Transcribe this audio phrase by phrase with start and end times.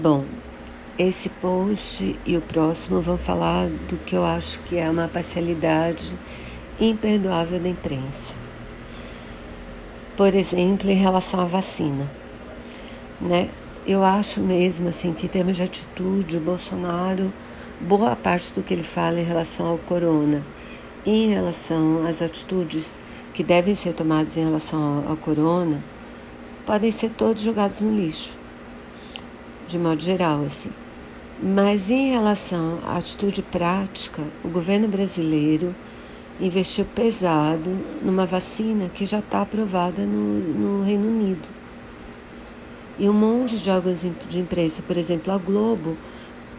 [0.00, 0.24] Bom,
[0.96, 6.16] esse post e o próximo vão falar do que eu acho que é uma parcialidade
[6.78, 8.36] imperdoável da imprensa.
[10.16, 12.08] Por exemplo, em relação à vacina,
[13.20, 13.50] né?
[13.84, 17.32] Eu acho mesmo assim que em termos de atitude, o Bolsonaro,
[17.80, 20.46] boa parte do que ele fala em relação ao corona,
[21.04, 22.96] em relação às atitudes
[23.34, 25.82] que devem ser tomadas em relação ao, ao corona,
[26.64, 28.37] podem ser todos jogados no lixo
[29.68, 30.70] de modo geral, assim.
[31.40, 35.74] Mas em relação à atitude prática, o governo brasileiro
[36.40, 37.70] investiu pesado
[38.02, 41.46] numa vacina que já está aprovada no, no, Reino Unido.
[42.98, 45.96] E um monte de órgãos de imprensa, por exemplo, a Globo,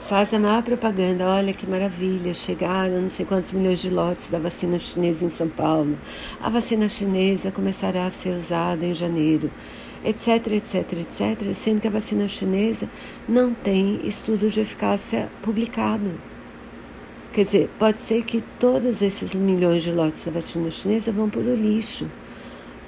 [0.00, 1.24] faz a maior propaganda.
[1.26, 5.48] Olha que maravilha, chegaram não sei quantos milhões de lotes da vacina chinesa em São
[5.48, 5.96] Paulo.
[6.42, 9.50] A vacina chinesa começará a ser usada em janeiro
[10.04, 12.88] etc, etc, etc, sendo que a vacina chinesa
[13.28, 16.12] não tem estudo de eficácia publicado.
[17.32, 21.40] Quer dizer, pode ser que todos esses milhões de lotes da vacina chinesa vão para
[21.40, 22.08] o lixo,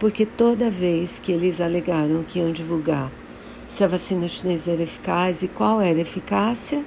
[0.00, 3.10] porque toda vez que eles alegaram que iam divulgar
[3.72, 6.84] se a vacina chinesa era eficaz e qual era a eficácia,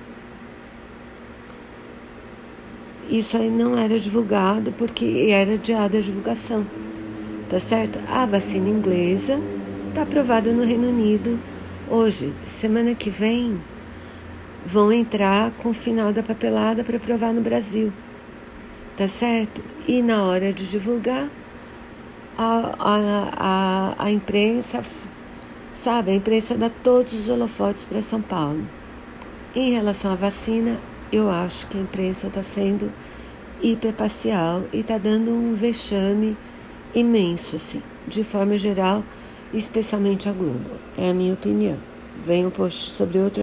[3.09, 6.64] isso aí não era divulgado porque era adiada a divulgação.
[7.50, 8.00] Tá certo?
[8.08, 9.40] A vacina inglesa
[9.96, 11.40] Está aprovada no Reino Unido
[11.90, 12.34] hoje.
[12.44, 13.62] Semana que vem
[14.66, 17.94] vão entrar com o final da papelada para aprovar no Brasil.
[18.98, 19.64] Tá certo?
[19.88, 21.30] E na hora de divulgar,
[22.38, 22.96] a, a,
[23.38, 24.84] a, a imprensa,
[25.72, 28.68] sabe, a imprensa dá todos os holofotes para São Paulo.
[29.56, 30.78] Em relação à vacina,
[31.09, 32.92] eu acho que a imprensa está sendo
[33.62, 36.36] hiperparcial e está dando um vexame
[36.94, 37.82] imenso, assim.
[38.06, 39.02] De forma geral,
[39.54, 40.72] especialmente a Globo.
[40.98, 41.78] É a minha opinião.
[42.26, 43.34] Venho um post sobre outro